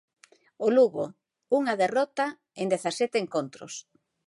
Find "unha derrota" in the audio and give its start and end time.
1.59-2.25